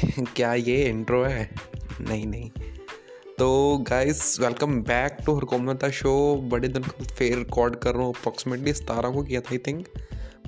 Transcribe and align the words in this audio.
क्या 0.36 0.54
ये 0.54 0.84
इंट्रो 0.84 1.22
है? 1.24 1.50
नहीं 2.00 2.26
नहीं। 2.26 2.50
तो 3.38 3.78
गाइस 3.78 4.40
वेलकम 4.40 4.82
बैक 4.82 5.16
टू 5.26 5.34
हरकोमता 5.34 5.90
शो 5.90 6.36
बड़े 6.36 6.68
दिन 6.68 6.82
को 6.82 7.04
फिर 7.04 7.38
रिकॉर्ड 7.38 7.76
कर 7.76 7.94
रहा 7.94 8.04
हूँ। 8.04 8.14
अप्रॉक्सीमेटली 8.14 8.72
सतारह 8.72 9.10
को 9.10 9.22
किया 9.22 9.40
था 9.40 9.48
आई 9.52 9.58
थिंक 9.58 9.88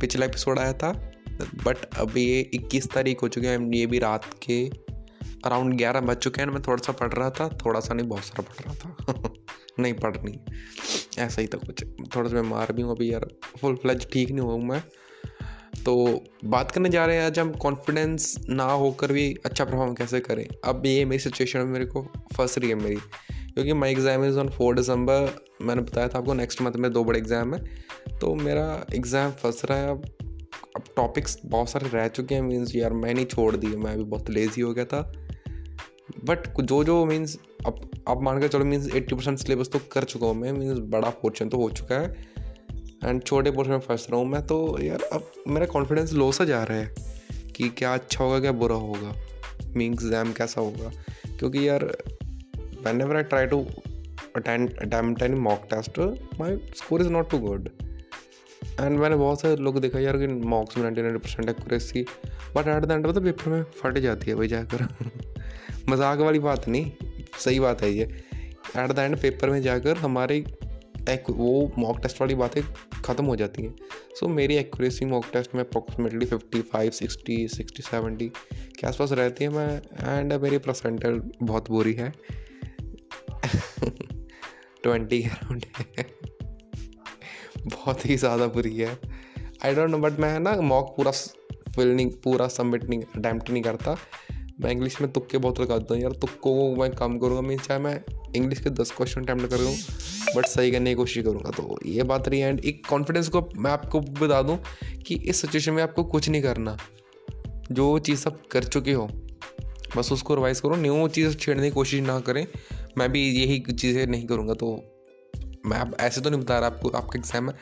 पिछला 0.00 0.26
एपिसोड 0.26 0.58
आया 0.58 0.72
था। 0.72 0.92
बट 1.64 1.76
अभी 1.98 2.24
ये 2.24 2.40
इक्कीस 2.54 2.90
तारीख 2.90 3.22
हो 3.22 3.28
चुके 3.28 3.46
हैं 3.46 3.72
ये 3.72 3.86
भी 3.86 3.98
रात 3.98 4.24
के 4.42 4.70
अराउंड 5.44 5.74
ग्यारह 5.74 6.00
बज 6.00 6.16
चुके 6.16 6.40
हैं 6.40 6.48
मैं 6.48 6.62
थोड़ा 6.62 6.82
सा 6.86 6.92
पढ़ 6.92 7.12
रहा 7.12 7.30
था। 7.30 7.48
थोड़ा 7.48 7.80
सा 7.80 7.94
नहीं, 7.94 8.08
बहुत 8.08 8.24
सारा 8.24 8.42
पढ़ 8.42 8.64
रहा 8.64 8.74
था। 8.74 9.32
नहीं 9.80 9.92
पढ़नी 9.92 10.40
ऐसा 11.18 11.40
ही 11.40 11.46
था 11.46 11.58
कुछ। 11.58 11.84
थोड़ा 12.16 12.28
सा 12.28 12.34
मैं 12.34 12.42
मार 12.42 12.72
भी 12.72 12.82
हूँ 12.82 12.90
अभी 12.90 13.12
यार। 13.12 13.26
फुल 13.60 13.74
फ्लज 13.74 14.06
ठीक 14.12 14.30
नहीं 14.30 14.40
हुआ 14.40 14.56
मैं। 14.56 14.82
तो 15.84 16.24
बात 16.44 16.70
करने 16.70 16.88
जा 16.88 17.04
रहे 17.06 17.16
हैं, 17.16 17.24
आज 17.24 17.38
हम 17.38 17.52
कॉन्फिडेंस 17.54 18.34
ना 18.48 18.64
होकर 18.64 19.12
भी 19.12 19.34
अच्छा 19.44 19.64
परफॉर्म 19.64 19.94
कैसे 19.94 20.20
करें? 20.20 20.46
अब 20.64 20.86
ये 20.86 21.04
मेरी 21.04 21.18
सिचुएशन 21.18 21.66
मेरे 21.68 21.84
को 21.86 22.02
फंस 22.36 22.58
रही 22.58 22.70
है 22.70 22.74
मेरी, 22.76 22.96
क्योंकि 23.54 23.72
my 23.72 23.90
exam 23.90 24.24
is 24.24 24.38
on 24.38 24.48
four 24.48 24.74
December 24.74 25.30
मैंने 25.62 25.82
बताया 25.82 26.08
था 26.08 26.18
आपको 26.18 26.34
नेक्स्ट 26.34 26.62
मंथ 26.62 26.72
में 26.74 26.90
दो 26.92 27.04
बड़े 27.04 27.18
एग्ज़ाम 27.18 27.54
है। 27.54 27.60
तो 28.20 28.34
मेरा 28.36 28.66
एग्ज़ाम 28.94 29.30
फंस 29.32 29.62
रहा 29.64 29.78
है, 29.78 29.90
अब 29.90 30.04
अब 30.76 30.84
टॉपिक्स 30.96 31.38
बहुत 31.44 31.70
सारे 31.70 31.88
रह 31.88 32.08
चुके 32.08 32.34
हैं 32.34 32.42
मीन्स 32.42 32.74
यार 32.76 32.92
मैं 32.94 33.14
नहीं 33.14 33.26
छोड़ 33.26 33.54
दिए, 33.56 33.76
मैं 33.76 33.92
अभी 33.92 34.04
बहुत 34.04 34.30
लेज़ी 34.30 34.62
हो 34.62 34.72
गया 34.74 34.84
था। 34.84 35.00
बट 36.24 36.60
जो 36.60 36.82
जो 36.84 37.04
मीन्स 37.04 37.38
अब 37.66 37.80
अब 38.08 38.22
मान 38.22 38.40
कर 38.40 38.48
चलो 38.48 38.64
मीन्स 38.64 38.94
एट्टी 38.94 39.14
परसेंट 39.14 39.38
सिलेबस 39.38 39.68
तो 39.72 39.78
कर 39.92 40.04
चुका 40.04 40.26
हूँ 40.26 40.34
मैं 40.36 40.52
मीन्स 40.52 40.78
बड़ा 40.92 41.10
पोर्शन 41.22 41.48
तो 41.48 41.56
हो 41.56 41.68
चुका 41.70 41.94
है। 41.94 42.38
एंड 43.04 43.22
छोटे 43.22 43.50
पोर्शन 43.50 43.70
में 43.70 43.80
फंस 43.80 44.06
रहा 44.10 44.20
हूँ 44.20 44.28
मैं 44.28 44.42
तो 44.46 44.56
यार 44.82 45.02
अब 45.12 45.30
मेरा 45.48 45.66
कॉन्फिडेंस 45.66 46.12
लो 46.12 46.30
सा 46.32 46.44
जा 46.44 46.62
रहा 46.64 46.78
है 46.78 46.94
कि 47.56 47.68
क्या 47.68 47.94
अच्छा 47.94 48.24
होगा, 48.24 48.40
क्या 48.40 48.52
बुरा 48.52 48.76
होगा। 48.76 49.14
मीन 49.76 49.92
एग्ज़ाम 49.92 50.32
कैसा 50.32 50.60
होगा? 50.60 50.90
क्योंकि 51.38 51.68
यार 51.68 51.84
whenever 53.00 53.16
I 53.16 53.22
try 53.22 53.46
to 53.46 53.60
attend 54.36 54.78
attempt 54.78 55.22
any 55.22 55.38
mock 55.40 55.66
test 55.70 55.98
my 56.40 56.56
score 56.76 57.00
is 57.00 57.08
not 57.08 57.30
too 57.30 57.38
good 57.38 57.68
and 58.80 58.98
मैंने 58.98 59.16
बहुत 59.16 59.40
सारे 59.40 59.56
लोग 59.56 59.78
देखा, 59.80 59.98
यार, 59.98 60.18
कि 60.18 60.26
मॉक्स 60.26 60.76
में 60.76 60.82
ninety 60.84 61.02
nine 61.02 61.18
percent 61.18 61.48
accuracy 61.48 62.02
but 62.56 62.68
at 62.68 62.84
the 62.84 62.90
end 62.90 63.06
of 63.06 63.16
the 63.16 63.22
paper 63.22 63.50
में 63.50 63.62
फट 63.62 63.98
जाती 63.98 64.30
है 64.30 64.36
भाई 64.36 64.48
जाकर। 64.48 64.86
मज़ाक 65.88 66.18
वाली 66.18 66.38
बात 66.38 66.68
नहीं, 66.68 66.90
सही 67.38 67.60
बात 67.60 67.82
है 67.82 67.92
ये। 67.92 68.04
एट 68.76 68.92
द 68.92 68.98
एंड 68.98 69.16
पेपर 69.20 69.50
में 69.50 69.60
जाकर 69.62 69.96
हमारे 69.96 70.44
वो 71.16 71.72
मॉक 71.78 72.00
टेस्ट 72.02 72.20
वाली 72.20 72.34
बातें 72.34 72.62
ख़त्म 73.04 73.24
हो 73.24 73.36
जाती 73.36 73.62
हैं। 73.62 73.74
सो 74.20 74.26
so, 74.26 74.32
मेरी 74.32 74.56
एक्यूरेसी 74.56 75.04
मॉक 75.04 75.24
टेस्ट 75.32 75.54
में 75.54 75.64
approximately 75.64 76.26
fifty 76.26 76.62
five 76.62 76.90
sixty 76.90 77.48
sixty 77.48 77.82
seventy 77.82 78.28
के 78.52 78.86
आसपास 78.86 79.12
रहती 79.12 79.44
है 79.44 79.50
मैं 79.50 79.82
एंड 80.18 80.32
मेरी 80.32 80.58
परसेंटेज 80.58 81.20
बहुत 81.42 81.70
बुरी 81.70 81.92
है। 81.92 82.10
ट्वेंटी 84.82 85.22
के 85.22 85.28
अराउंड 85.28 85.64
बहुत 87.66 88.06
ही 88.06 88.16
ज़्यादा 88.16 88.46
बुरी 88.46 88.76
है। 88.76 88.98
आई 89.64 89.74
डोंट 89.74 89.90
नो 89.90 89.98
बट 89.98 90.12
मैं 90.12 90.40
ना 90.40 90.60
मॉक 90.60 90.94
पूरा 90.96 91.10
फिल 91.74 91.88
नहीं 91.88 92.10
पूरा 92.10 92.48
सबमिट 92.48 92.84
नहीं 92.84 93.02
अटैम्प्ट 93.02 93.50
नहीं 93.50 93.62
करता। 93.62 93.96
मैं 94.60 94.70
इंग्लिश 94.70 95.00
में 95.00 95.12
तुक्के 95.12 95.38
बहुत 95.38 95.60
लगाता 95.60 95.94
हूँ 95.94 96.02
यार 96.02 96.12
तुक्कों 96.12 96.54
को 96.54 96.80
मैं 96.80 96.90
कम 96.90 97.18
करूँगा 97.18 97.40
मीन 97.40 97.58
चाहे 97.58 97.80
मैं 97.80 98.04
इंग्लिश 98.36 98.60
के 98.60 98.70
दस 98.70 98.90
क्वेश्चन 98.90 99.22
अटैम्प्ट 99.22 99.46
कर 99.46 99.60
हूँ 99.60 99.76
बट 100.36 100.46
सही 100.46 100.70
करने 100.70 100.90
की 100.90 100.94
कोशिश 100.94 101.24
करूँगा। 101.24 101.50
तो 101.50 101.78
ये 101.86 102.02
बात 102.02 102.28
रही 102.28 102.40
एंड 102.40 102.60
एक 102.60 102.86
कॉन्फिडेंस 102.86 103.28
को 103.28 103.48
मैं 103.56 103.70
आपको 103.70 104.00
बता 104.00 104.42
दूँ 104.42 104.58
कि 105.06 105.14
इस 105.14 105.40
सिचुएशन 105.40 105.72
में 105.72 105.82
आपको 105.82 106.04
कुछ 106.04 106.28
नहीं 106.28 106.42
करना। 106.42 106.76
जो 107.72 107.98
चीज़ 107.98 108.24
आप 108.26 108.42
कर 108.50 108.64
चुके 108.64 108.92
हो, 108.92 109.06
बस 109.96 110.12
उसको 110.12 110.34
रिवाइज 110.34 110.60
करो। 110.60 110.76
न्यू 110.76 111.08
चीज़ 111.08 111.36
छेड़ने 111.36 111.62
की 111.62 111.70
कोशिश 111.70 112.00
ना 112.00 112.20
करें। 112.20 112.46
मैं 112.98 113.12
भी 113.12 113.28
यही 113.30 113.60
चीज़ें 113.72 114.06
नहीं 114.06 114.26
करूँगा। 114.26 114.54
तो 114.54 114.84
मैं 115.66 115.78
आप, 115.78 115.96
ऐसे 116.00 116.20
तो 116.20 116.30
नहीं 116.30 116.40
बता 116.40 116.58
रहा 116.58 116.68
आपको, 116.68 116.88
आपका 116.88 117.18
एग्ज़ाम 117.18 117.50
है। 117.50 117.56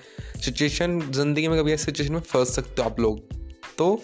सिचुएशन 0.44 1.00
ज़िंदगी 1.00 1.48
में 1.48 1.60
कभी 1.60 1.72
ऐसी 1.72 1.84
सिचुएशन 1.84 2.12
में 2.12 2.20
फंस 2.20 2.54
सकते 2.54 2.82
हो 2.82 2.88
आप 2.88 3.00
लोग। 3.00 3.18
तो 3.78 4.02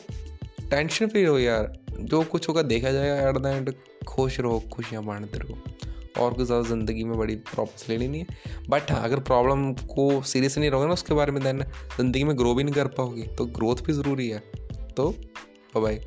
टेंशन 0.71 1.07
फ्री 1.07 1.25
हो 1.25 1.39
यार। 1.39 1.73
जो 2.01 2.23
कुछ 2.23 2.49
होगा 2.49 2.63
देखा 2.63 2.91
जाएगा। 2.91 3.29
एट 3.29 3.39
द 3.39 3.47
एंड 3.47 3.73
खुश 4.07 4.41
रहो, 4.41 4.63
खुशियाँ 4.73 5.05
बांटते 5.05 5.39
रहो। 5.39 5.59
और 6.19 6.35
कुछ 6.35 6.47
ज़्यादा 6.47 6.69
ज़िंदगी 6.69 7.05
में 7.05 7.17
बड़ी 7.19 7.35
प्रॉब्लम्स 7.47 7.89
लेनी 7.89 8.09
नहीं 8.09 8.21
है। 8.21 8.63
बट 8.71 8.91
हाँ 8.93 9.03
अगर 9.05 9.21
प्रॉब्लम 9.23 9.73
को 9.89 10.23
सीरियस 10.23 10.59
नहीं 10.59 10.71
रहोगे 10.71 10.87
ना 10.87 10.93
उसके 10.93 11.15
बारे 11.15 11.33
में 11.33 11.43
देन 11.43 11.63
ज़िंदगी 11.97 12.25
में 12.25 12.37
ग्रो 12.39 12.55
भी 12.55 12.65
नहीं 12.65 12.75
कर 12.75 12.89
पाओगे 12.97 13.23
तो 13.39 13.47
ग्रोथ 13.59 13.85
भी 13.87 13.93
ज़रूरी 13.93 14.29
है। 14.29 14.43
तो 14.97 15.15
बाय 15.77 16.01